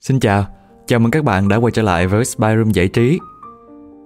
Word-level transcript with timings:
Xin 0.00 0.20
chào, 0.20 0.46
chào 0.86 0.98
mừng 0.98 1.10
các 1.10 1.24
bạn 1.24 1.48
đã 1.48 1.56
quay 1.56 1.70
trở 1.70 1.82
lại 1.82 2.06
với 2.06 2.24
Spy 2.24 2.46
Room 2.56 2.70
Giải 2.70 2.88
trí. 2.88 3.18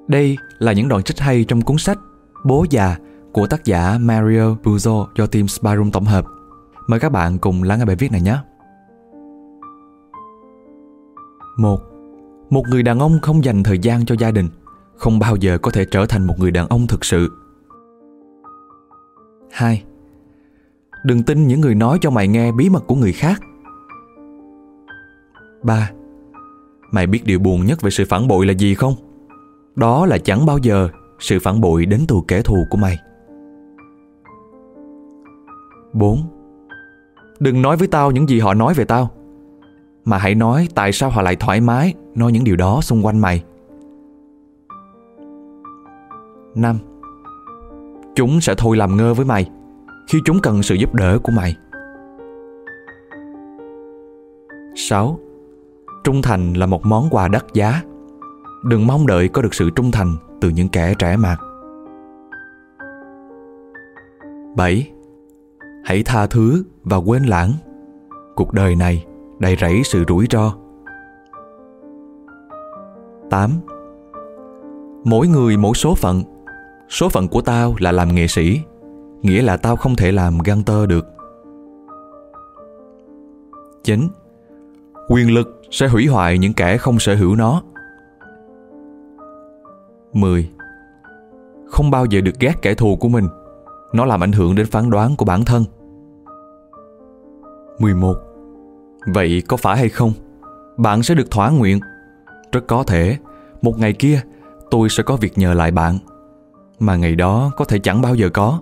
Đây 0.09 0.37
là 0.59 0.73
những 0.73 0.89
đoạn 0.89 1.03
trích 1.03 1.19
hay 1.21 1.45
trong 1.45 1.63
cuốn 1.63 1.79
sách 1.79 1.99
Bố 2.45 2.67
già 2.71 2.97
của 3.33 3.47
tác 3.47 3.65
giả 3.65 3.99
Mario 4.01 4.55
Puzo 4.63 5.07
do 5.17 5.27
team 5.27 5.49
Spy 5.49 5.71
Room 5.77 5.91
tổng 5.91 6.05
hợp. 6.05 6.25
Mời 6.87 7.01
các 7.01 7.13
bạn 7.13 7.39
cùng 7.39 7.63
lắng 7.63 7.79
nghe 7.79 7.85
bài 7.85 7.97
viết 7.97 8.13
này 8.13 8.21
nhé. 8.21 8.37
Một, 11.59 11.81
một 12.51 12.65
người 12.69 12.83
đàn 12.83 12.99
ông 12.99 13.19
không 13.23 13.45
dành 13.45 13.63
thời 13.63 13.79
gian 13.79 14.07
cho 14.07 14.15
gia 14.19 14.31
đình 14.31 14.49
không 14.97 15.19
bao 15.19 15.37
giờ 15.37 15.59
có 15.59 15.71
thể 15.71 15.85
trở 15.91 16.07
thành 16.07 16.27
một 16.27 16.35
người 16.39 16.51
đàn 16.51 16.69
ông 16.69 16.87
thực 16.87 17.05
sự. 17.05 17.33
2. 19.51 19.85
Đừng 21.05 21.23
tin 21.23 21.47
những 21.47 21.61
người 21.61 21.75
nói 21.75 21.99
cho 22.01 22.11
mày 22.11 22.29
nghe 22.29 22.53
bí 22.53 22.69
mật 22.71 22.87
của 22.87 22.95
người 22.95 23.13
khác 23.13 23.41
ba 25.65 25.91
Mày 26.91 27.07
biết 27.07 27.25
điều 27.25 27.39
buồn 27.39 27.67
nhất 27.67 27.83
về 27.83 27.91
sự 27.91 28.05
phản 28.09 28.29
bội 28.29 28.47
là 28.47 28.53
gì 28.53 28.75
không? 28.75 28.95
Đó 29.77 30.07
là 30.07 30.19
chẳng 30.19 30.47
bao 30.47 30.59
giờ 30.59 30.89
sự 31.19 31.39
phản 31.43 31.61
bội 31.61 31.87
đến 31.87 32.05
từ 32.09 32.17
kẻ 32.29 32.43
thù 32.43 32.57
của 32.71 32.77
mày. 32.77 32.99
4. 35.93 36.19
Đừng 37.41 37.63
nói 37.63 37.77
với 37.77 37.89
tao 37.89 38.11
những 38.11 38.29
gì 38.29 38.41
họ 38.41 38.55
nói 38.55 38.75
về 38.75 38.85
tao, 38.85 39.11
Mà 40.05 40.19
hãy 40.19 40.35
nói 40.35 40.69
tại 40.75 40.93
sao 40.93 41.11
họ 41.11 41.23
lại 41.23 41.37
thoải 41.37 41.61
mái 41.61 41.95
Nói 42.15 42.33
những 42.33 42.45
điều 42.45 42.57
đó 42.57 42.81
xung 42.83 43.07
quanh 43.07 43.19
mày 43.19 43.45
5. 46.55 46.79
Chúng 48.15 48.41
sẽ 48.41 48.55
thôi 48.59 48.77
làm 48.77 48.97
ngơ 48.97 49.15
với 49.15 49.27
mày 49.27 49.51
Khi 50.09 50.19
chúng 50.25 50.41
cần 50.41 50.63
sự 50.63 50.75
giúp 50.75 50.95
đỡ 50.95 51.19
của 51.23 51.33
mày 51.33 51.57
6. 54.75 55.19
Trung 56.05 56.23
thành 56.23 56.53
là 56.53 56.67
một 56.67 56.87
món 56.87 57.09
quà 57.11 57.29
đắt 57.29 57.45
giá 57.55 57.83
Đừng 58.65 58.87
mong 58.87 59.07
đợi 59.07 59.29
có 59.29 59.43
được 59.43 59.55
sự 59.55 59.71
trung 59.71 59.91
thành 59.91 60.17
từ 60.41 60.49
những 60.49 60.69
kẻ 60.69 60.95
trẻ 60.99 61.17
mạt 61.17 61.39
7. 64.57 64.91
Hãy 65.85 66.03
tha 66.03 66.27
thứ 66.27 66.65
và 66.83 66.97
quên 66.97 67.23
lãng 67.25 67.53
Cuộc 68.37 68.53
đời 68.53 68.77
này 68.77 69.05
đầy 69.39 69.57
rẫy 69.61 69.83
sự 69.85 70.05
rủi 70.09 70.27
ro 70.31 70.55
8. 73.31 73.51
Mỗi 75.05 75.29
người 75.29 75.57
mỗi 75.57 75.75
số 75.75 75.95
phận 75.95 76.23
Số 76.89 77.09
phận 77.09 77.29
của 77.29 77.41
tao 77.41 77.75
là 77.79 77.93
làm 77.93 78.15
nghệ 78.15 78.27
sĩ, 78.27 78.61
Nghĩa 79.23 79.43
là 79.43 79.57
tao 79.57 79.77
không 79.77 79.97
thể 79.97 80.13
làm 80.13 80.39
găng 80.39 80.63
tơ 80.63 80.87
được 80.87 81.07
9. 83.85 84.09
Quyền 85.09 85.35
lực 85.35 85.64
sẽ 85.75 85.89
hủy 85.89 86.07
hoại 86.07 86.39
những 86.39 86.53
kẻ 86.53 86.77
không 86.77 86.99
sở 86.99 87.15
hữu 87.15 87.37
nó 87.37 87.63
10. 90.13 90.51
Không 91.67 91.91
bao 91.91 92.05
giờ 92.05 92.21
được 92.21 92.41
ghét 92.41 92.53
kẻ 92.63 92.75
thù 92.75 92.97
của 92.97 93.09
mình 93.09 93.29
Nó 93.93 94.05
làm 94.05 94.23
ảnh 94.23 94.33
hưởng 94.33 94.55
đến 94.55 94.67
phán 94.67 94.91
đoán 94.91 95.17
của 95.17 95.25
bản 95.25 95.45
thân 95.45 95.65
11. 97.79 98.15
Vậy 99.15 99.43
có 99.49 99.57
phải 99.57 99.77
hay 99.77 99.89
không? 99.89 100.13
Bạn 100.77 101.03
sẽ 101.03 101.15
được 101.15 101.31
thỏa 101.31 101.51
nguyện. 101.51 101.81
Rất 102.53 102.67
có 102.67 102.83
thể, 102.83 103.17
một 103.63 103.79
ngày 103.79 103.93
kia 103.93 104.21
tôi 104.71 104.89
sẽ 104.89 105.03
có 105.03 105.17
việc 105.17 105.39
nhờ 105.39 105.55
lại 105.55 105.71
bạn. 105.71 105.99
Mà 106.79 106.97
ngày 106.97 107.15
đó 107.15 107.51
có 107.57 107.65
thể 107.65 107.79
chẳng 107.79 108.03
bao 108.03 108.15
giờ 108.15 108.29
có. 108.29 108.61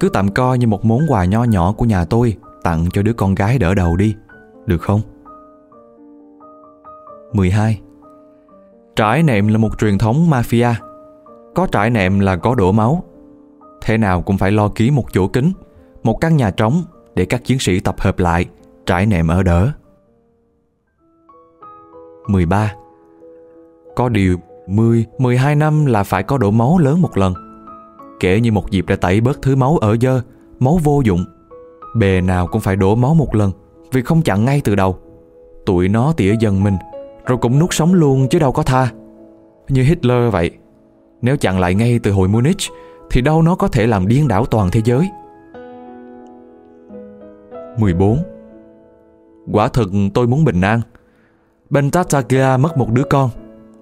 Cứ 0.00 0.08
tạm 0.08 0.30
coi 0.30 0.58
như 0.58 0.66
một 0.66 0.84
món 0.84 1.00
quà 1.08 1.24
nho 1.24 1.44
nhỏ 1.44 1.72
của 1.72 1.84
nhà 1.84 2.04
tôi 2.04 2.36
tặng 2.62 2.86
cho 2.92 3.02
đứa 3.02 3.12
con 3.12 3.34
gái 3.34 3.58
đỡ 3.58 3.74
đầu 3.74 3.96
đi. 3.96 4.14
Được 4.66 4.82
không? 4.82 5.00
12. 7.34 7.80
Trải 8.96 9.22
nệm 9.22 9.48
là 9.48 9.58
một 9.58 9.78
truyền 9.78 9.98
thống 9.98 10.30
mafia. 10.30 10.74
Có 11.54 11.66
trải 11.72 11.90
nệm 11.90 12.20
là 12.20 12.36
có 12.36 12.54
đổ 12.54 12.72
máu. 12.72 13.04
Thế 13.82 13.98
nào 13.98 14.22
cũng 14.22 14.38
phải 14.38 14.52
lo 14.52 14.68
ký 14.68 14.90
một 14.90 15.04
chỗ 15.12 15.28
kính, 15.28 15.52
một 16.02 16.20
căn 16.20 16.36
nhà 16.36 16.50
trống 16.50 16.82
để 17.14 17.24
các 17.24 17.44
chiến 17.44 17.58
sĩ 17.58 17.80
tập 17.80 17.94
hợp 17.98 18.18
lại, 18.18 18.46
trải 18.86 19.06
nệm 19.06 19.28
ở 19.28 19.42
đỡ. 19.42 19.72
13. 22.28 22.72
Có 23.96 24.08
điều 24.08 24.36
10, 24.66 25.04
12 25.18 25.54
năm 25.54 25.86
là 25.86 26.02
phải 26.02 26.22
có 26.22 26.38
đổ 26.38 26.50
máu 26.50 26.78
lớn 26.78 27.02
một 27.02 27.16
lần. 27.16 27.34
Kể 28.20 28.40
như 28.40 28.52
một 28.52 28.70
dịp 28.70 28.84
để 28.88 28.96
tẩy 28.96 29.20
bớt 29.20 29.42
thứ 29.42 29.56
máu 29.56 29.78
ở 29.78 29.96
dơ, 30.00 30.20
máu 30.58 30.78
vô 30.82 31.02
dụng. 31.04 31.24
Bề 31.96 32.20
nào 32.20 32.46
cũng 32.46 32.60
phải 32.60 32.76
đổ 32.76 32.94
máu 32.94 33.14
một 33.14 33.34
lần, 33.34 33.52
vì 33.92 34.02
không 34.02 34.22
chặn 34.22 34.44
ngay 34.44 34.60
từ 34.64 34.74
đầu. 34.74 34.98
Tụi 35.66 35.88
nó 35.88 36.12
tỉa 36.16 36.34
dần 36.40 36.64
mình, 36.64 36.76
rồi 37.26 37.38
cũng 37.38 37.58
nuốt 37.58 37.74
sống 37.74 37.94
luôn 37.94 38.28
chứ 38.28 38.38
đâu 38.38 38.52
có 38.52 38.62
tha. 38.62 38.92
Như 39.68 39.82
Hitler 39.82 40.32
vậy. 40.32 40.50
Nếu 41.22 41.36
chặn 41.36 41.60
lại 41.60 41.74
ngay 41.74 41.98
từ 42.02 42.12
hồi 42.12 42.28
Munich, 42.28 42.58
thì 43.10 43.20
đâu 43.20 43.42
nó 43.42 43.54
có 43.54 43.68
thể 43.68 43.86
làm 43.86 44.08
điên 44.08 44.28
đảo 44.28 44.46
toàn 44.46 44.70
thế 44.70 44.80
giới. 44.84 45.10
14 47.78 48.18
Quả 49.52 49.68
thực 49.68 49.90
tôi 50.14 50.26
muốn 50.26 50.44
bình 50.44 50.60
an 50.60 50.80
Bên 51.70 51.90
Tartagia 51.90 52.56
mất 52.56 52.76
một 52.76 52.92
đứa 52.92 53.04
con 53.10 53.30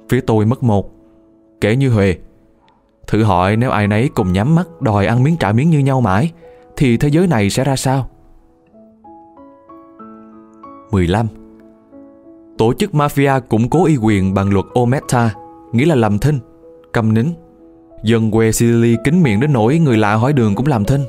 Phía 0.08 0.20
tôi 0.20 0.46
mất 0.46 0.62
một 0.62 0.90
Kể 1.60 1.76
như 1.76 1.90
Huệ 1.90 2.16
Thử 3.06 3.22
hỏi 3.22 3.56
nếu 3.56 3.70
ai 3.70 3.88
nấy 3.88 4.10
cùng 4.14 4.32
nhắm 4.32 4.54
mắt 4.54 4.80
Đòi 4.80 5.06
ăn 5.06 5.22
miếng 5.22 5.36
trả 5.36 5.52
miếng 5.52 5.70
như 5.70 5.78
nhau 5.78 6.00
mãi 6.00 6.32
Thì 6.76 6.96
thế 6.96 7.08
giới 7.08 7.26
này 7.26 7.50
sẽ 7.50 7.64
ra 7.64 7.76
sao 7.76 8.08
15 10.90 11.41
Tổ 12.58 12.74
chức 12.74 12.90
mafia 12.90 13.40
củng 13.40 13.70
cố 13.70 13.84
y 13.84 13.96
quyền 13.96 14.34
bằng 14.34 14.52
luật 14.52 14.66
Ometa 14.74 15.34
Nghĩa 15.72 15.86
là 15.86 15.94
làm 15.94 16.18
thinh 16.18 16.38
Cầm 16.92 17.14
nín 17.14 17.26
Dân 18.04 18.30
quê 18.30 18.52
Sicily 18.52 18.96
kính 19.04 19.22
miệng 19.22 19.40
đến 19.40 19.52
nỗi 19.52 19.78
Người 19.78 19.96
lạ 19.96 20.14
hỏi 20.14 20.32
đường 20.32 20.54
cũng 20.54 20.66
làm 20.66 20.84
thinh 20.84 21.00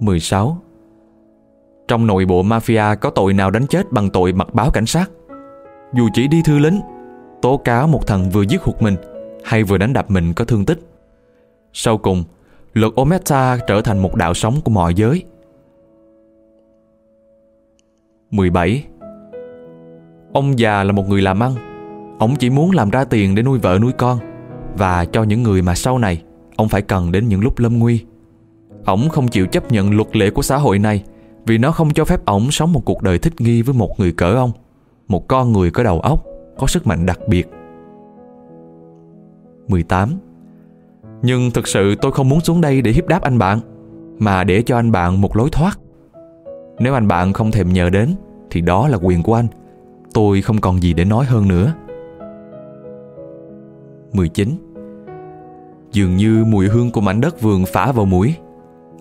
16 0.00 0.58
trong 1.88 2.06
nội 2.06 2.24
bộ 2.24 2.42
mafia 2.42 2.96
có 2.96 3.10
tội 3.10 3.34
nào 3.34 3.50
đánh 3.50 3.66
chết 3.66 3.92
bằng 3.92 4.10
tội 4.10 4.32
mặc 4.32 4.54
báo 4.54 4.70
cảnh 4.70 4.86
sát. 4.86 5.10
Dù 5.94 6.08
chỉ 6.14 6.28
đi 6.28 6.42
thư 6.42 6.58
lính, 6.58 6.80
tố 7.42 7.56
cáo 7.56 7.86
một 7.86 8.06
thằng 8.06 8.30
vừa 8.30 8.42
giết 8.42 8.62
hụt 8.62 8.82
mình 8.82 8.96
hay 9.44 9.64
vừa 9.64 9.78
đánh 9.78 9.92
đập 9.92 10.10
mình 10.10 10.32
có 10.34 10.44
thương 10.44 10.64
tích. 10.64 10.78
Sau 11.72 11.98
cùng, 11.98 12.24
luật 12.72 12.92
Ometa 12.96 13.58
trở 13.66 13.82
thành 13.82 13.98
một 13.98 14.14
đạo 14.14 14.34
sống 14.34 14.60
của 14.64 14.70
mọi 14.70 14.94
giới. 14.94 15.24
17. 18.30 18.84
Ông 20.38 20.58
già 20.58 20.84
là 20.84 20.92
một 20.92 21.08
người 21.08 21.22
làm 21.22 21.42
ăn. 21.42 21.54
Ông 22.18 22.36
chỉ 22.36 22.50
muốn 22.50 22.70
làm 22.70 22.90
ra 22.90 23.04
tiền 23.04 23.34
để 23.34 23.42
nuôi 23.42 23.58
vợ 23.58 23.78
nuôi 23.82 23.92
con. 23.92 24.18
Và 24.76 25.04
cho 25.04 25.22
những 25.22 25.42
người 25.42 25.62
mà 25.62 25.74
sau 25.74 25.98
này, 25.98 26.22
ông 26.56 26.68
phải 26.68 26.82
cần 26.82 27.12
đến 27.12 27.28
những 27.28 27.40
lúc 27.40 27.58
lâm 27.58 27.78
nguy. 27.78 28.04
Ông 28.84 29.08
không 29.08 29.28
chịu 29.28 29.46
chấp 29.46 29.72
nhận 29.72 29.96
luật 29.96 30.16
lệ 30.16 30.30
của 30.30 30.42
xã 30.42 30.56
hội 30.56 30.78
này, 30.78 31.04
vì 31.46 31.58
nó 31.58 31.72
không 31.72 31.90
cho 31.90 32.04
phép 32.04 32.24
ông 32.24 32.50
sống 32.50 32.72
một 32.72 32.84
cuộc 32.84 33.02
đời 33.02 33.18
thích 33.18 33.40
nghi 33.40 33.62
với 33.62 33.74
một 33.74 34.00
người 34.00 34.12
cỡ 34.12 34.34
ông, 34.34 34.52
Một 35.08 35.28
con 35.28 35.52
người 35.52 35.70
có 35.70 35.82
đầu 35.82 36.00
óc, 36.00 36.24
Có 36.58 36.66
sức 36.66 36.86
mạnh 36.86 37.06
đặc 37.06 37.18
biệt. 37.28 37.48
18 39.68 40.10
Nhưng 41.22 41.50
thực 41.50 41.68
sự 41.68 41.94
tôi 41.94 42.12
không 42.12 42.28
muốn 42.28 42.40
xuống 42.40 42.60
đây 42.60 42.82
để 42.82 42.90
hiếp 42.90 43.06
đáp 43.06 43.22
anh 43.22 43.38
bạn, 43.38 43.60
Mà 44.18 44.44
để 44.44 44.62
cho 44.62 44.76
anh 44.76 44.92
bạn 44.92 45.20
một 45.20 45.36
lối 45.36 45.48
thoát. 45.52 45.78
Nếu 46.78 46.94
anh 46.94 47.08
bạn 47.08 47.32
không 47.32 47.50
thèm 47.50 47.72
nhờ 47.72 47.90
đến, 47.90 48.14
Thì 48.50 48.60
đó 48.60 48.88
là 48.88 48.98
quyền 49.02 49.22
của 49.22 49.34
anh. 49.34 49.46
Tôi 50.14 50.42
không 50.42 50.60
còn 50.60 50.82
gì 50.82 50.92
để 50.92 51.04
nói 51.04 51.24
hơn 51.24 51.48
nữa. 51.48 51.74
19 54.12 54.48
Dường 55.92 56.16
như 56.16 56.44
mùi 56.44 56.68
hương 56.68 56.90
của 56.90 57.00
mảnh 57.00 57.20
đất 57.20 57.40
vườn 57.40 57.64
phả 57.66 57.92
vào 57.92 58.06
mũi. 58.06 58.34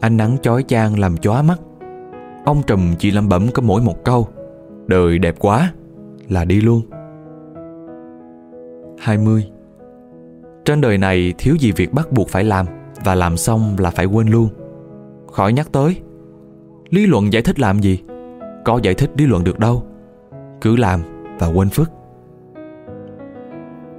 Ánh 0.01 0.17
nắng 0.17 0.37
chói 0.41 0.63
chang 0.63 0.99
làm 0.99 1.17
chóa 1.17 1.41
mắt. 1.41 1.59
Ông 2.45 2.61
Trùm 2.67 2.95
chỉ 2.99 3.11
lẩm 3.11 3.29
bẩm 3.29 3.47
có 3.53 3.61
mỗi 3.61 3.81
một 3.81 4.03
câu. 4.03 4.27
Đời 4.87 5.19
đẹp 5.19 5.35
quá, 5.39 5.73
Là 6.29 6.45
đi 6.45 6.61
luôn. 6.61 6.81
20 8.99 9.47
Trên 10.65 10.81
đời 10.81 10.97
này 10.97 11.33
thiếu 11.37 11.55
gì 11.59 11.71
việc 11.71 11.93
bắt 11.93 12.11
buộc 12.11 12.29
phải 12.29 12.43
làm 12.43 12.65
Và 13.05 13.15
làm 13.15 13.37
xong 13.37 13.75
là 13.79 13.89
phải 13.89 14.05
quên 14.05 14.27
luôn. 14.27 14.49
Khỏi 15.31 15.53
nhắc 15.53 15.71
tới, 15.71 15.95
Lý 16.89 17.05
luận 17.05 17.33
giải 17.33 17.41
thích 17.41 17.59
làm 17.59 17.79
gì? 17.79 17.99
Có 18.65 18.79
giải 18.83 18.93
thích 18.93 19.11
lý 19.17 19.25
luận 19.25 19.43
được 19.43 19.59
đâu. 19.59 19.83
Cứ 20.61 20.75
làm 20.75 21.01
và 21.39 21.47
quên 21.47 21.69
phức 21.69 21.91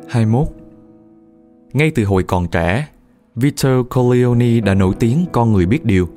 21 0.08 0.46
Ngay 1.72 1.90
từ 1.94 2.04
hồi 2.04 2.22
còn 2.22 2.48
trẻ 2.48 2.86
Vito 3.34 3.82
Corleone 3.82 4.60
đã 4.60 4.74
nổi 4.74 4.94
tiếng 4.98 5.26
con 5.32 5.52
người 5.52 5.66
biết 5.66 5.84
điều 5.84 6.08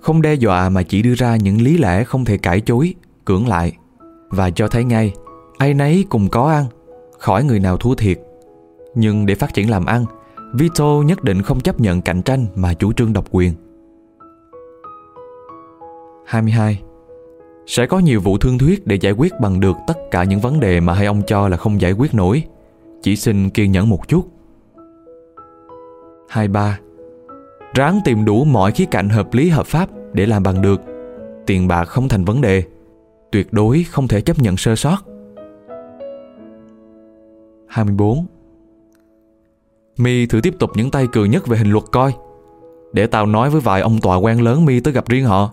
không 0.00 0.22
đe 0.22 0.34
dọa 0.34 0.68
mà 0.68 0.82
chỉ 0.82 1.02
đưa 1.02 1.14
ra 1.14 1.36
những 1.36 1.62
lý 1.62 1.78
lẽ 1.78 2.04
không 2.04 2.24
thể 2.24 2.38
cãi 2.38 2.60
chối, 2.60 2.94
cưỡng 3.24 3.48
lại 3.48 3.72
và 4.28 4.50
cho 4.50 4.68
thấy 4.68 4.84
ngay 4.84 5.12
ai 5.58 5.74
nấy 5.74 6.04
cùng 6.08 6.28
có 6.28 6.50
ăn, 6.50 6.64
khỏi 7.18 7.44
người 7.44 7.60
nào 7.60 7.76
thua 7.76 7.94
thiệt. 7.94 8.20
Nhưng 8.94 9.26
để 9.26 9.34
phát 9.34 9.54
triển 9.54 9.70
làm 9.70 9.86
ăn, 9.86 10.04
Vito 10.54 11.02
nhất 11.06 11.24
định 11.24 11.42
không 11.42 11.60
chấp 11.60 11.80
nhận 11.80 12.02
cạnh 12.02 12.22
tranh 12.22 12.46
mà 12.54 12.74
chủ 12.74 12.92
trương 12.92 13.12
độc 13.12 13.24
quyền. 13.30 13.52
22. 16.26 16.82
Sẽ 17.66 17.86
có 17.86 17.98
nhiều 17.98 18.20
vụ 18.20 18.38
thương 18.38 18.58
thuyết 18.58 18.86
để 18.86 18.96
giải 18.96 19.12
quyết 19.12 19.32
bằng 19.40 19.60
được 19.60 19.76
tất 19.86 19.98
cả 20.10 20.24
những 20.24 20.40
vấn 20.40 20.60
đề 20.60 20.80
mà 20.80 20.94
hai 20.94 21.06
ông 21.06 21.22
cho 21.26 21.48
là 21.48 21.56
không 21.56 21.80
giải 21.80 21.92
quyết 21.92 22.14
nổi. 22.14 22.44
Chỉ 23.02 23.16
xin 23.16 23.50
kiên 23.50 23.72
nhẫn 23.72 23.88
một 23.88 24.08
chút. 24.08 24.28
23. 26.28 26.78
Ráng 27.74 28.00
tìm 28.04 28.24
đủ 28.24 28.44
mọi 28.44 28.72
khía 28.72 28.84
cạnh 28.84 29.08
hợp 29.08 29.34
lý 29.34 29.48
hợp 29.48 29.66
pháp 29.66 29.88
để 30.12 30.26
làm 30.26 30.42
bằng 30.42 30.62
được. 30.62 30.80
Tiền 31.46 31.68
bạc 31.68 31.84
không 31.84 32.08
thành 32.08 32.24
vấn 32.24 32.40
đề. 32.40 32.62
Tuyệt 33.32 33.52
đối 33.52 33.84
không 33.90 34.08
thể 34.08 34.20
chấp 34.20 34.38
nhận 34.38 34.56
sơ 34.56 34.76
sót. 34.76 34.98
24. 37.68 38.26
Mi 39.98 40.26
thử 40.26 40.40
tiếp 40.40 40.54
tục 40.58 40.70
những 40.74 40.90
tay 40.90 41.06
cười 41.12 41.28
nhất 41.28 41.46
về 41.46 41.58
hình 41.58 41.70
luật 41.70 41.84
coi. 41.92 42.14
Để 42.92 43.06
tao 43.06 43.26
nói 43.26 43.50
với 43.50 43.60
vài 43.60 43.80
ông 43.80 44.00
tòa 44.00 44.16
quan 44.16 44.42
lớn 44.42 44.64
Mi 44.64 44.80
tới 44.80 44.92
gặp 44.92 45.08
riêng 45.08 45.24
họ. 45.24 45.52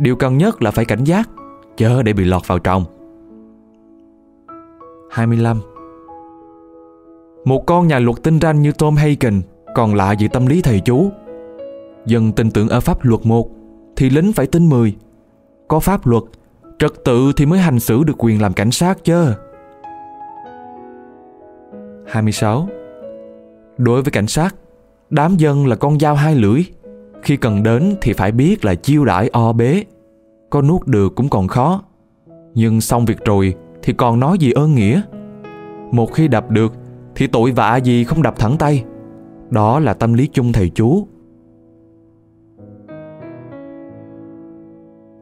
Điều 0.00 0.16
cần 0.16 0.38
nhất 0.38 0.62
là 0.62 0.70
phải 0.70 0.84
cảnh 0.84 1.04
giác, 1.04 1.30
chớ 1.76 2.02
để 2.02 2.12
bị 2.12 2.24
lọt 2.24 2.48
vào 2.48 2.58
trong. 2.58 2.84
25. 5.10 5.60
Một 7.44 7.66
con 7.66 7.88
nhà 7.88 7.98
luật 7.98 8.22
tinh 8.22 8.40
ranh 8.40 8.62
như 8.62 8.72
Tom 8.72 8.96
Hagen 8.96 9.42
còn 9.74 9.94
lạ 9.94 10.14
về 10.20 10.28
tâm 10.28 10.46
lý 10.46 10.62
thầy 10.62 10.80
chú. 10.80 11.10
Dân 12.06 12.32
tin 12.32 12.50
tưởng 12.50 12.68
ở 12.68 12.80
pháp 12.80 13.04
luật 13.04 13.26
một 13.26 13.50
thì 13.96 14.10
lính 14.10 14.32
phải 14.32 14.46
tin 14.46 14.68
mười. 14.68 14.96
Có 15.68 15.80
pháp 15.80 16.06
luật, 16.06 16.22
trật 16.78 16.92
tự 17.04 17.32
thì 17.36 17.46
mới 17.46 17.58
hành 17.58 17.80
xử 17.80 18.04
được 18.04 18.14
quyền 18.18 18.42
làm 18.42 18.52
cảnh 18.52 18.70
sát 18.70 19.04
chứ. 19.04 19.34
26. 22.06 22.68
Đối 23.78 24.02
với 24.02 24.10
cảnh 24.10 24.26
sát, 24.26 24.54
đám 25.10 25.36
dân 25.36 25.66
là 25.66 25.76
con 25.76 25.98
dao 25.98 26.14
hai 26.14 26.34
lưỡi. 26.34 26.64
Khi 27.22 27.36
cần 27.36 27.62
đến 27.62 27.94
thì 28.00 28.12
phải 28.12 28.32
biết 28.32 28.64
là 28.64 28.74
chiêu 28.74 29.04
đãi 29.04 29.28
o 29.32 29.52
bế. 29.52 29.84
Có 30.52 30.62
nuốt 30.62 30.86
được 30.86 31.14
cũng 31.14 31.28
còn 31.28 31.48
khó. 31.48 31.82
Nhưng 32.54 32.80
xong 32.80 33.04
việc 33.04 33.24
rồi 33.24 33.54
thì 33.82 33.92
còn 33.92 34.20
nói 34.20 34.38
gì 34.38 34.52
ơn 34.52 34.74
nghĩa. 34.74 35.02
Một 35.92 36.12
khi 36.12 36.28
đập 36.28 36.50
được 36.50 36.74
thì 37.14 37.26
tội 37.26 37.50
vạ 37.50 37.76
gì 37.76 38.04
không 38.04 38.22
đập 38.22 38.34
thẳng 38.38 38.56
tay. 38.58 38.84
Đó 39.50 39.78
là 39.78 39.94
tâm 39.94 40.12
lý 40.12 40.26
chung 40.32 40.52
thầy 40.52 40.68
chú. 40.68 41.06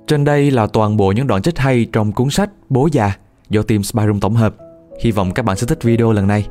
Trên 0.06 0.24
đây 0.24 0.50
là 0.50 0.66
toàn 0.66 0.96
bộ 0.96 1.12
những 1.12 1.26
đoạn 1.26 1.42
trích 1.42 1.58
hay 1.58 1.86
trong 1.92 2.12
cuốn 2.12 2.30
sách 2.30 2.50
Bố 2.68 2.88
già 2.92 3.16
do 3.48 3.62
team 3.62 3.82
Spyroom 3.82 4.20
tổng 4.20 4.34
hợp. 4.34 4.54
Hy 5.00 5.10
vọng 5.10 5.30
các 5.34 5.44
bạn 5.44 5.56
sẽ 5.56 5.66
thích 5.66 5.82
video 5.82 6.12
lần 6.12 6.26
này. 6.26 6.46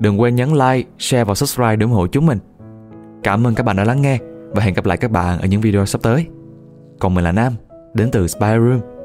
Đừng 0.00 0.20
quên 0.20 0.34
nhấn 0.34 0.48
like, 0.48 0.88
share 0.98 1.24
và 1.24 1.34
subscribe 1.34 1.76
để 1.76 1.84
ủng 1.84 1.92
hộ 1.92 2.06
chúng 2.06 2.26
mình. 2.26 2.38
Cảm 3.22 3.46
ơn 3.46 3.54
các 3.54 3.62
bạn 3.66 3.76
đã 3.76 3.84
lắng 3.84 4.02
nghe 4.02 4.18
và 4.50 4.62
hẹn 4.62 4.74
gặp 4.74 4.86
lại 4.86 4.96
các 4.96 5.10
bạn 5.10 5.40
ở 5.40 5.46
những 5.46 5.60
video 5.60 5.86
sắp 5.86 6.02
tới. 6.02 6.26
Còn 6.98 7.14
mình 7.14 7.24
là 7.24 7.32
Nam, 7.32 7.52
đến 7.94 8.10
từ 8.10 8.28
Spy 8.28 8.46
Room. 8.46 8.99